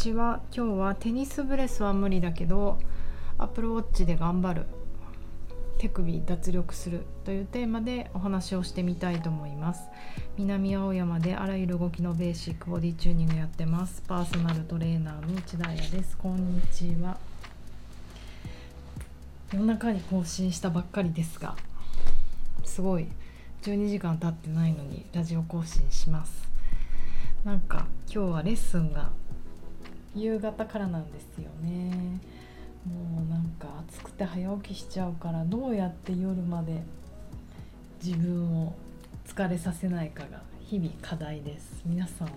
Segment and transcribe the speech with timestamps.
[0.00, 0.40] ちは。
[0.56, 2.78] 今日はテニスブレスは無理だけど
[3.36, 4.66] アップルウォッチで頑張る。
[5.76, 9.82] 手首脱力するというテーマでお話をしてみたいと思います。
[10.38, 14.02] 南青山であらゆる動きのベーシックボディチューニングやってます。
[14.08, 16.16] パーソナルトレーナーの内田彩です。
[16.16, 17.18] こんにちは。
[19.52, 21.56] 夜中に更新したばっかりですが
[22.64, 23.06] すごい。
[23.64, 26.48] 12時間経ってないのにラジオ更新します。
[27.44, 29.10] なんか今日はレッスンが
[30.14, 32.20] 夕方からなんですよね。
[32.86, 36.82] もうなんか暑くて早起きしちゃうからどうやって夜まで
[38.02, 38.74] 自分を
[39.26, 41.82] 疲れさせないかが日々課題です。
[41.84, 42.32] 皆さんは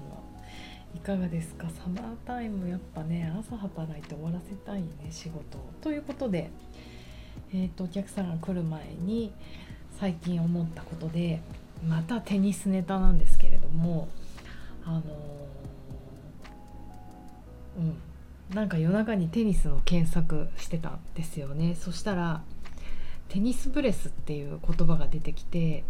[0.95, 1.67] いかがですか？
[1.69, 5.61] サマータイムやっぱね朝働いて終わらせたいね仕事を。
[5.81, 6.51] ということで、
[7.53, 9.31] えーと、お客さんが来る前に
[9.99, 11.41] 最近思ったことで
[11.87, 14.07] またテニスネタなんですけれども
[14.85, 15.01] あの、
[17.77, 18.55] うん。
[18.55, 21.75] なんか夜中にテニスの検索してたんですよね。
[21.75, 22.43] そしたら
[23.29, 25.83] テニスブレスっていう言葉が出てきて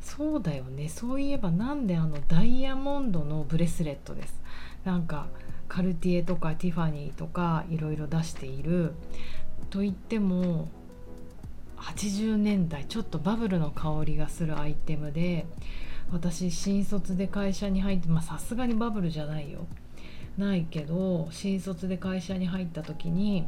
[0.00, 0.88] そうだよね。
[0.88, 4.40] そういえばなんであのダイヤモンドのブレスレットです。
[4.84, 5.28] なんか
[5.68, 8.92] カルティエとかティファニーとかいろいろ出している。
[9.70, 10.68] といっても
[11.78, 15.46] 80年代ちょっとバブルの香りがするアイテムで
[16.12, 19.66] 私新卒で会社に入ってまあさすがにバブルじゃないよ。
[20.38, 23.46] ないけど新卒で会社に入った時に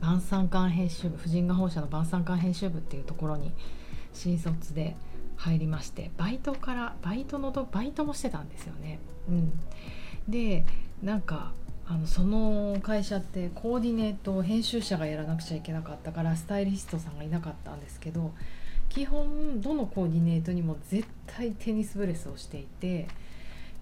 [0.00, 3.52] 晩餐館編集部婦人画報社の晩餐館編集部っていうところに
[4.12, 4.96] 新卒で
[5.36, 8.98] 入りましてバイトからバイトのとバイトもしてたんですよね。
[9.28, 9.52] うん、
[10.28, 10.64] で
[11.02, 11.52] なんか
[11.86, 18.32] あのその会社ってコーディネートを編集者がやらなくちゃいけなかったからスタイリストさんがいなかったんですけど
[18.88, 23.08] 基本どのコーディネートにも絶対テニスブレスをしていて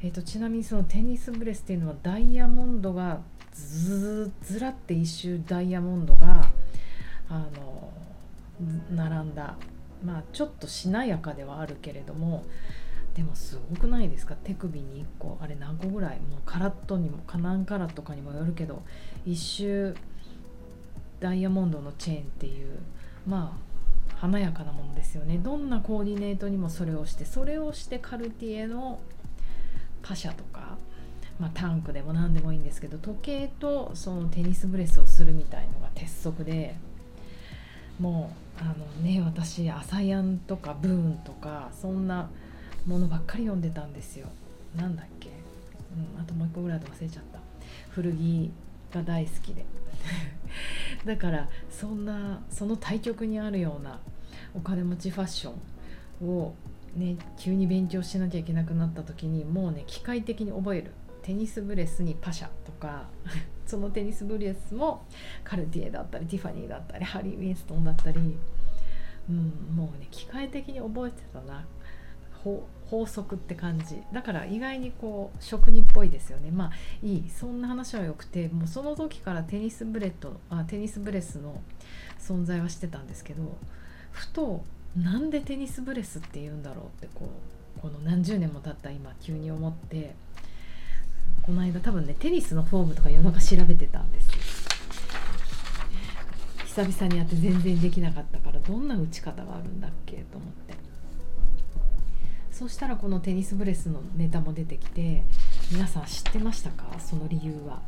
[0.05, 3.20] えーと、ちなみにそのテニスブレスっていうのはダイヤモンドが
[3.53, 6.45] ずずらって一周ダイヤモンドが
[7.29, 7.92] あの
[8.91, 9.57] 並んだ。
[10.05, 12.45] まあちょっとしなやかではあるけれども
[13.14, 14.35] でもすごくないですか？
[14.35, 16.18] 手首に1個あれ何個ぐらい？
[16.18, 18.83] もうカラットにもか何カラットかにもよるけど
[19.24, 19.95] 一周
[21.20, 22.80] ダイヤモンドのチェーンっていう
[23.29, 25.39] まあ華やかなものですよね。
[25.39, 28.98] どんなコーディネートにもそれをしてそれをしてカルティエの
[30.02, 30.77] パシャとか、
[31.39, 36.74] まあ、タンクでも何でもいいんですけど時計とそのテニスブレスをするみたいのが鉄則で
[37.98, 42.29] もうあのね私アサヤンとかブーンとかそんな
[42.86, 44.27] ものばっかり読んでたんですよ。
[44.77, 47.39] なんだっけ、うん、あともう一個ぐらいで忘れちゃった。
[47.91, 48.51] 古着
[48.92, 49.64] が大好きで。
[51.07, 54.01] だからそんなその対極にあるような
[54.55, 55.52] お金持ちファッショ
[56.24, 56.55] ンを
[56.97, 60.92] ね急に勉強しなきゃいけなくなった時にもうね機械的に覚える。
[61.23, 63.07] テニスブレスにパシャとか
[63.64, 65.07] そのテニスブレスも
[65.45, 68.36] カルティエだったりティファニーだったりハリー・ウィンストンだったり、
[69.30, 69.36] うん、
[69.73, 71.64] もうね機械的に覚えてたな。
[72.91, 74.03] 法則って感じ。
[74.13, 76.51] だから意外にこう職人っぽいですよね。
[76.51, 76.73] まあ
[77.03, 77.30] いい。
[77.30, 81.63] そんな話はよくてもうその時からテニスブレットあテニスブレスの
[82.19, 83.57] 存在はしてたんですけど
[84.11, 84.64] ふと
[84.97, 87.30] なんでテニスブレスって言うんだろうってこ
[87.79, 90.14] うこの何十年も経った今急に思って
[91.42, 94.33] この間多分ねテニスのフォームとか夜中調べてたんですよ。
[96.67, 100.75] 久々にやって全然できなかったからどんな打ち方があるんだっけと思って。
[102.51, 105.24] そしたらこのテニスブレスのネタも出てきて
[105.73, 106.85] 皆さん知ってましたか？
[106.98, 107.83] その理由は。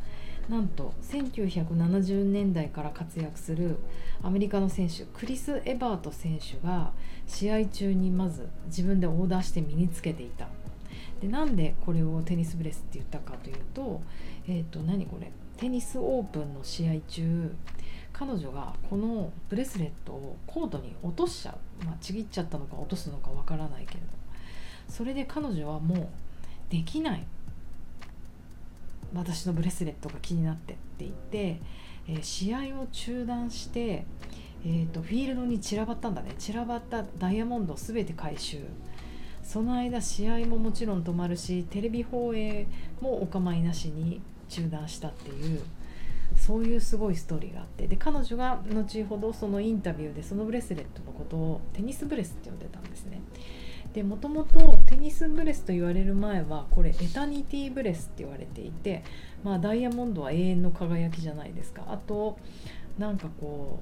[0.49, 3.77] なんと1970年代から活躍する
[4.21, 6.91] アメリカの選手クリス・エバート選手が
[7.25, 10.47] 試合中にまず自分でオーダーして身につけていた。
[11.21, 14.01] でなんでこれをテニスブレスって言ったかというと,、
[14.47, 15.31] えー、と何これ？
[15.57, 17.55] テニスオープンの試合中
[18.11, 24.07] 彼女がこのブレスレットをコートに落としちゃう、まあ、ちぎっちゃったのか落とすのかわからないけれど。
[24.87, 26.07] それで彼女はもう
[26.69, 27.25] できない。
[29.15, 31.61] 私のブレスレットが気になってって言って、
[32.07, 34.05] えー、試合を中断して、
[34.65, 36.33] えーと、フィールドに散らばったんだね。
[36.37, 38.59] 散らばったダイヤモンドを全て回収。
[39.43, 42.65] その間試合ももちろん止まるしテレビ放映
[42.99, 45.61] もお構いなしに中断したっていう。
[46.35, 47.87] そういうすごいストーリーがあって。
[47.87, 53.21] で彼女が後ほどそのインタビューでそのブレスレットのことをテニスブレスって呼んでたんですね。
[53.93, 59.03] でもともとテニスブレスと言われる前はこれエタニティブレスって言われていて、
[59.43, 61.85] まあ、ダイヤモンドは永遠の輝きじゃないですか。
[61.87, 62.37] あと
[62.97, 63.79] なんかこ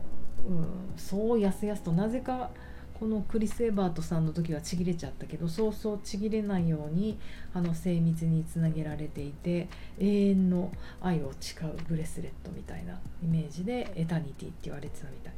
[0.48, 0.68] う、うん、
[0.98, 2.52] そうやすやすとなぜか
[3.00, 7.18] このクリス・エバートさんの時はちぎれちゃったけどそうそうちぎれないように
[7.54, 9.68] あの精密につなげられていて
[10.00, 10.72] 永遠の
[11.02, 15.34] 愛を誓うブレスレットみたいなイメージでエタニティって言われてたみたい。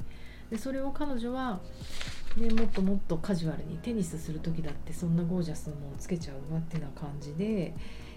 [0.50, 1.60] でそれを彼女は、
[2.38, 7.74] ね、もっともっとカジュアルにテニスする時だってそんなゴージャスなものつけちゃうわってな感じで、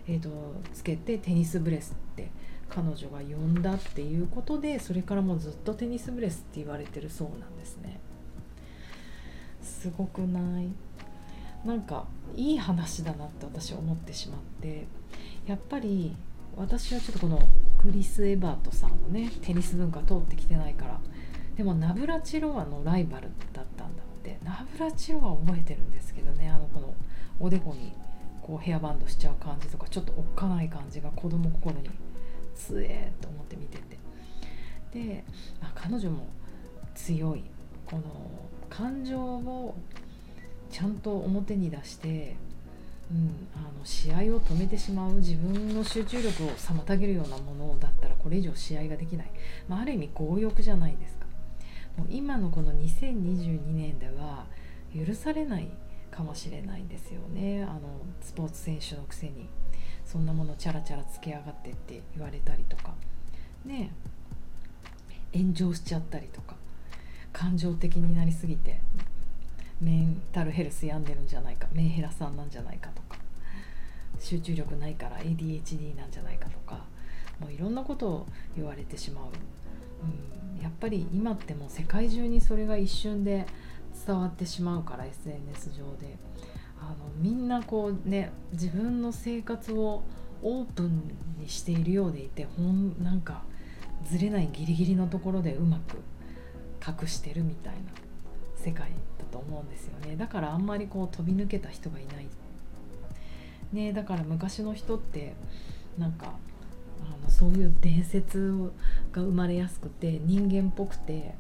[0.08, 0.28] えーと、
[0.74, 2.30] つけてテニスブレスって
[2.68, 8.00] 彼女が呼んだっていうことでそれからもうずっとテニスブレスって言われてるそうなんですね。
[9.62, 10.68] すごくない？
[11.64, 14.86] なんかいい話だなって私は思ってしまって
[15.46, 16.16] やっぱり
[16.56, 17.40] 私はちょっとこの
[17.78, 21.00] クリス・エバートさんをねテニス文化通ってきてないから
[21.56, 24.02] でもナブラチロワのライバルだったんだ
[24.34, 26.48] ってナブラチロワ覚えてるんですけどね。
[26.48, 26.94] あのこの
[27.40, 27.92] おでこに
[28.42, 31.90] こうヘアバンドしちゃう感じとかちょっとおっかない感じが子供心に
[32.54, 33.98] つえーと思って見てて。
[34.92, 35.24] で、
[35.60, 36.26] まあ、彼女も
[36.94, 37.44] 強い。
[37.86, 38.02] この
[38.68, 39.74] 感情を
[40.70, 42.36] ちゃんと表に出して、
[43.10, 49.30] うん、あの試合を止めてしまう自分の集中力を妨げるようなものだったらこれ以上試合ができない、
[49.68, 51.17] まあ、ある意味強欲じゃないですか。
[51.98, 54.46] もう今のこの2022年では
[54.94, 55.68] 許されない
[56.12, 57.64] かもしれないですよね。
[57.64, 57.80] あの
[58.20, 59.48] スポーツ選手のくせに。
[60.06, 62.94] そんなものチャラチャラつけやがってって言われたりとか。
[63.64, 63.90] ね
[65.34, 66.54] 炎上しちゃったりとか。
[67.32, 68.80] 感情的になりすぎて
[69.80, 71.66] メンタルヘルス病んでるんじゃないか。
[71.72, 73.18] メンヘラさんなんじゃないかとか。
[74.20, 76.84] 集中力ないから ADHD なんじゃないかとか。
[77.40, 79.24] もういろんなことを言われてしまう、
[80.62, 83.46] やっぱり今ってもう世界中にそれが一瞬で
[84.06, 86.16] 伝わってしまうから SNS 上で。
[86.80, 90.02] あのみんなこうね自分の生活を
[90.42, 91.02] オープン
[91.38, 93.42] にしているようでいてほんなんか
[94.08, 95.96] ずれないギリギリのところでうまく
[96.86, 97.80] 隠してるみたいな
[98.56, 100.16] 世界だと思うんですよね。
[100.16, 102.26] だからあんまりこう飛び抜けた人がいない。
[103.72, 105.34] ねだから昔の人って
[105.98, 106.32] なんか
[107.04, 108.52] あのそういう伝説
[109.12, 111.34] が生まれやすくて人間っぽくて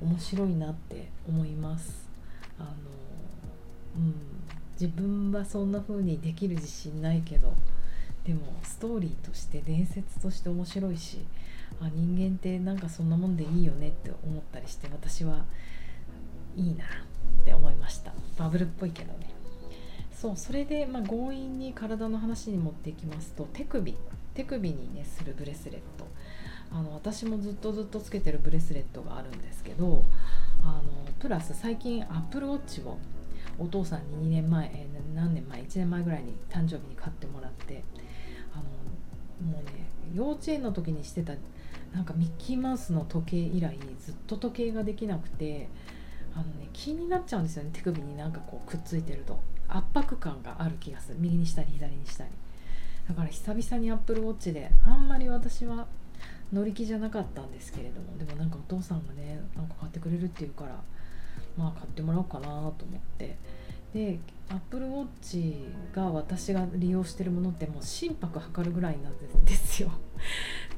[0.00, 2.08] 面白いなって思います。
[2.58, 2.70] あの
[3.96, 4.14] うん。
[4.80, 7.52] 自分はそんな風にできる自信ないけど
[8.24, 11.18] でもストーリーとして伝説として面白いし
[11.82, 15.44] あ人間ってなんかそんなもんでいいよねって思ったりして私は
[16.56, 18.12] いいなって思いました。
[18.38, 19.30] バブルっぽいけどね。
[20.12, 23.96] そうそれで、まあ、強引に体の話に持っていきますと手首。
[24.40, 26.06] 手首にねするブレスレット。
[26.72, 30.04] あの私もずっとずっとつけてるブレスレットがあるんですけど
[30.62, 32.96] あのプラス最近アップルウォッチを
[33.58, 37.82] お父さんに2年前、え、何年前1年前ぐらいに誕生日に買ってもらって
[38.54, 41.32] あのもうね幼稚園の時にしてた
[41.92, 45.68] なんかミッキーマウスの時計以来ずっと時計ができなくて
[46.36, 49.40] あのね気になっちゃうんですよね手首になんかこうくっついてると。
[49.72, 51.16] 圧迫感がある気がする。
[51.20, 52.30] 右にしたり左にしたり。
[53.10, 55.88] だから久々にアップルウォッチであんまり私は
[56.52, 60.80] 乗り気じゃなかったんですけれどもでもなんかお父さんがねなんか買ってくれるっていうから
[61.56, 62.72] まあ買ってもらおうかなと思っ
[63.18, 63.36] て。
[63.92, 69.90] でアップルウォッチが私が利用してるものってもう心拍測るぐらいなんですよ。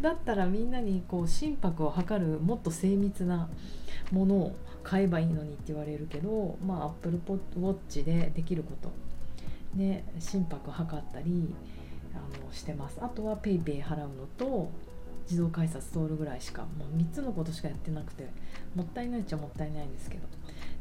[0.00, 3.50] だったらみんなにこう心拍を測るもっと精密な
[4.10, 8.90] ものを買えばいいのにって言われるけどまあアップルウォッチでできること。
[9.74, 11.54] で心拍測ったり
[12.14, 12.98] あのしてます。
[13.00, 14.70] あとは PayPay 払うのと
[15.28, 18.28] 自動改札通るぐらいしかもう3つのことしかやってなくて
[18.74, 20.26] もったいないっちゃもったいないんですけど。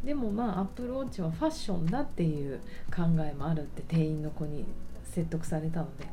[0.04, 2.60] でもまあアップルウォッチはファッションだっていう
[2.94, 4.66] 考えもあるって店員の子に
[5.04, 6.08] 説得されたので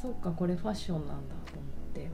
[0.00, 2.10] そっかこれファッションなんだと思って。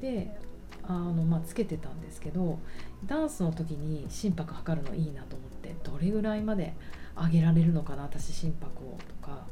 [0.00, 0.36] で
[0.84, 2.58] あのまあつけてたんですけど
[3.04, 6.74] ダンスの時に心拍測るのいいなと思ってどれぐらいまで
[7.14, 9.46] 上げられるのかな私心拍をとか。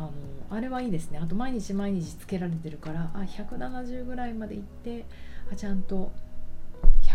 [0.00, 1.18] あのあれはいいですね。
[1.18, 5.04] あと毎日毎日つけられてるからあ170ぐらいまでいって
[5.52, 6.10] あちゃんと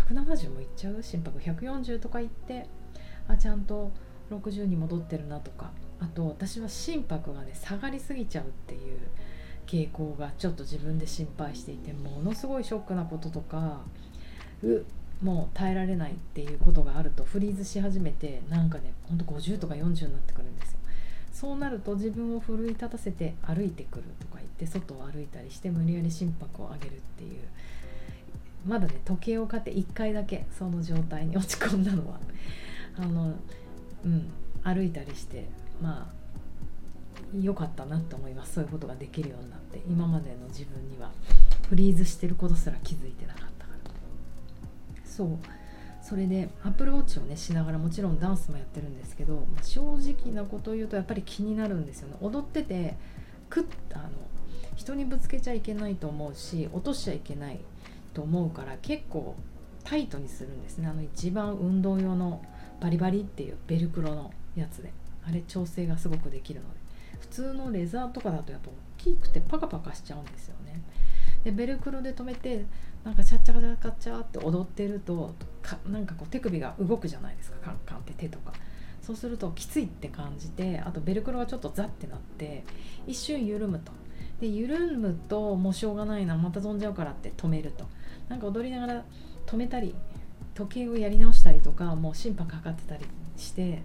[0.08, 1.02] 170もいっちゃう？
[1.02, 2.66] 心拍？140とかいって
[3.28, 3.90] あちゃんと
[4.30, 5.70] 60に戻ってるなとか。
[5.98, 8.98] あと私は心拍がね下がりすぎちゃうっていう
[9.66, 13.80] 傾向がちょっと自分で心配していてものすごいショックなこととか
[14.62, 14.84] う
[15.22, 20.78] もう耐えられないっていうことがあるとフリーズし始めてなんかねほんと50とか40になってくるんですよ。
[21.40, 21.58] そう。
[21.58, 27.40] なると自分を奮い立たせて歩いてくるとか言って外を歩いたりして無理やり心拍を上げるっていう
[28.66, 32.18] まだね時計を買って1回だけその状態に落ち込んだのは
[32.98, 33.34] あの
[34.04, 34.30] うん
[34.64, 35.48] 歩いたりして
[35.80, 36.16] まあ
[37.40, 41.10] 良かったなと思いますそういうことができるようになって今までの自分には
[41.68, 43.90] フリーズしてることすら気づいてなかったから
[45.04, 45.28] そう
[46.08, 52.14] それでアップルウォッチをねしながらもちろんダンスもやってるんですけど、ま、正直なことを言うとやっぱり気になるんですよね。
[52.20, 52.94] 踊ってて
[53.50, 54.10] くっあの
[54.76, 57.58] 人にぶつけちゃいけないと思うし落としちゃいけない
[58.14, 59.34] と思うから結構
[59.82, 60.86] タイトにするんですね。
[60.86, 62.40] あの一番運動用の
[62.80, 64.92] バリバリっていうベルクロのやつで。
[65.26, 66.76] あれ調整がすごくできるので。
[67.18, 70.80] 普通のレザーとかだとやっぱ大きくてパカパカしちゃうんですよね。
[71.46, 72.64] でベルクロで止めて
[73.04, 77.58] なんかチャッチャカチャカチャって踊ってるとかなんかこう手首が動くじゃないですか。
[77.62, 78.52] カンカンって手とか。
[79.00, 82.64] そうするときついって感じてあとベルクロがちょっとザッてなって
[83.06, 83.92] 一瞬緩むと。
[84.40, 87.86] で緩むともうしょうがないなまた飛んじゃうからって止めると。
[88.28, 89.04] なんか踊りながら
[89.46, 89.94] 止めたり
[90.54, 93.84] 時計をやり直したりとかもう審判かかってたりして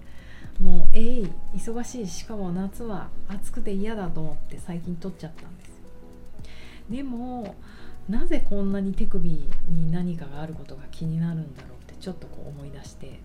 [0.59, 5.70] もうえい忙しいしかも夏は暑くて嫌だと思って最近取っちゃったんです。
[6.91, 7.55] でも
[8.09, 9.29] なぜこんなに手首
[9.69, 13.19] に何かがあることが気になるんだろうってちょっとこう思い出して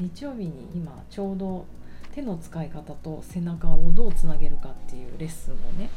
[0.00, 1.66] 日曜日に今ちょうど
[2.14, 5.88] 手の使い方と背中をどうつなげるかっていうレッスンをね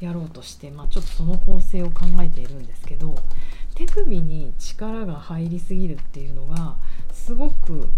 [0.00, 3.14] やろうとして、まあ、ちょっとその構成を考えているんですけど
[3.74, 6.76] 手首に力が入りすぎるっていうのが
[7.12, 7.88] すごく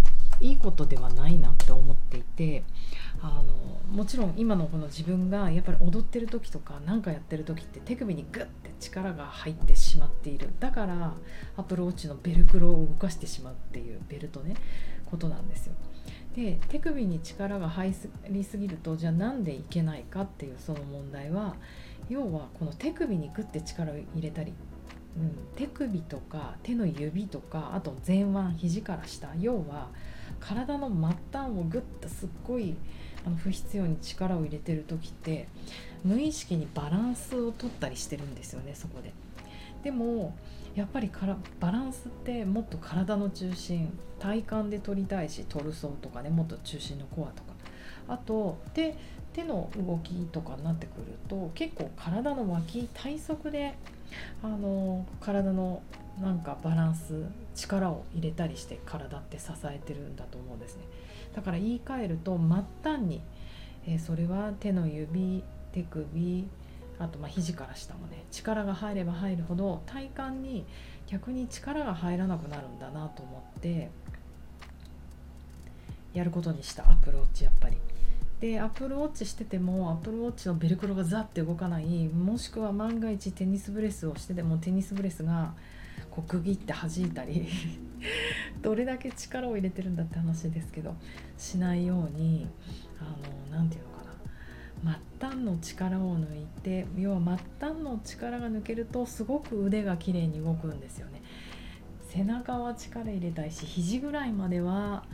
[0.40, 2.64] いいことではないなって思っていて
[3.22, 10.50] あのもちろん今のこの自分がやっぱり踊ってる時とか何かやってる時って手首にグッて力が入ってしまっている。
[10.60, 11.14] だから
[11.56, 14.54] アプローチのベルクロを動かしてしまうっていうベルトね。
[15.10, 15.74] ことなんですよ。
[16.34, 17.94] で手首に力が入
[18.28, 21.54] りすぎるとじゃあなんでいけないかっていうその問題は
[22.08, 24.52] 要はこの手首にグッて力を入れたり
[25.16, 29.28] うん、手首とか手の指とかあと前腕肘から下。
[29.38, 29.88] 要は
[30.46, 32.74] 体の末端をグッとすっごい
[33.26, 35.48] あの不必要に力を入れてる時って
[36.04, 39.12] 無意識にバランスを取ったりしてるんですよねそこで。
[39.82, 40.36] でも
[40.74, 47.52] やっぱりからバランスってもっと体の中心体幹で取りたいしトルソーとかねもっと中心のコアとか
[48.08, 48.96] あと手
[49.32, 53.74] 手の動きとかになってくると結構体の脇体側で
[54.42, 55.82] あの体の
[56.21, 60.83] なんかバランス力を入れたりして体って支えてるんだと思うんですね
[61.35, 63.21] だから言い換えると末端に、
[63.87, 65.42] えー、それは手の指
[65.73, 66.47] 手首
[66.99, 70.64] あとまあ肘から下もね力が入れば入るほど体幹に
[71.09, 73.90] 逆に力が入らなくなるんだなと思って
[76.12, 77.76] やることにしたアプローチやっぱり。
[78.40, 85.54] でアップルウォッチしててもアップルウォッチのベルクロがザッて動かないもしくは万が一テニスブレスをしててもテニスブレスが
[86.14, 87.49] こう区切って弾いたり
[88.62, 90.94] どれだけ力を入れてるんだって話ですけど
[91.37, 92.47] しないように
[93.50, 95.00] 何て言うのかな。
[95.21, 101.23] 末端の力を抜いて要は末端の力が抜けるとすごく腕が綺麗に動くんですよね。
[102.11, 105.04] 背中は力入れたいし肘ぐらいまでは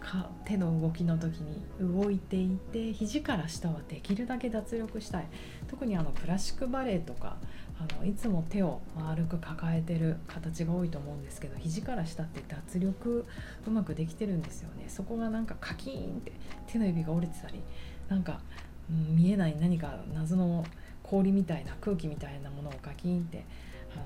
[0.00, 5.26] か手の動きの時に動いていて肘から下はできるだけ脱力したい。
[5.68, 7.36] 特にあのクラシックバレエとか
[7.78, 13.24] あのいつも手を丸く抱えてる形が多いと思うんですけど肘から下って脱力
[13.66, 14.84] うまくできてるんですよね。
[14.88, 16.32] そこがなんかカキーンって
[16.66, 17.60] 手の指が折れてたり
[18.08, 18.40] なんか、
[18.90, 20.64] うん、見えない何か謎の
[21.02, 23.44] 氷みたいな空気みたいなものをカキーンって
[23.94, 24.04] あの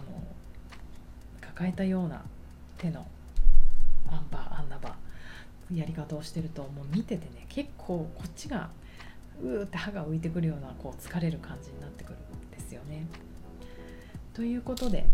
[1.41, 2.23] 抱えたような
[2.77, 3.07] 手の
[4.11, 8.71] アンバーアンナバーやり方をしてるともう見ててね結構こっちが
[9.43, 13.07] うーって歯が浮いてくるようなこう疲れる感じになってくるんですよね。
[14.35, 15.07] ということで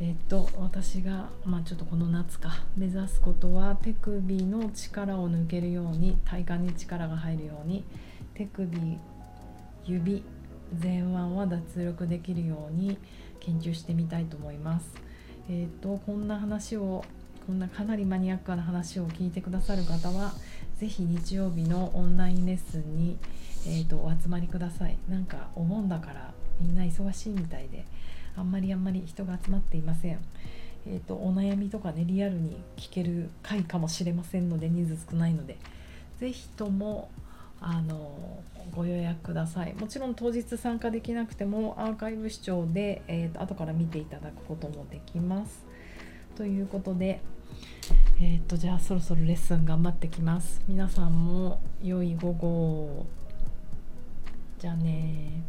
[0.00, 7.84] えっと私が、まあ、ちょっとこの夏か目指すことは手首の力を抜けるように体幹に力が入るように
[8.34, 8.98] 手首
[9.84, 10.22] 指
[10.80, 12.98] 前腕は脱力できるように
[13.40, 14.94] 研究してみたいと思います。
[15.48, 17.04] えっとこんな話を
[17.46, 20.32] こんなかなりマニアックな話を聞いてくださる方は
[20.78, 23.18] 是非日曜日のオンラインレッスンに、
[23.66, 24.96] えーと、お集まりください。
[25.08, 27.84] なんかお盆だからみんな忙しいみたいで
[28.36, 30.18] あんまりあんまり人が集まっていません。
[30.86, 35.58] えーと、お悩みとかねリアルに聞ける回かもしれませんので人数少ないので
[36.20, 37.10] 是非とも
[37.60, 39.74] あのご予約ください。
[39.74, 45.64] もちろん当日参加できなくてもアーカイブ視聴で、えーと後から見ていただくこともできます。
[46.36, 47.20] ということで
[48.20, 50.60] えー、っとじゃあそろそろレッスン頑張ってきます。
[50.66, 53.06] 皆さんも良い午後
[54.58, 55.44] じゃあね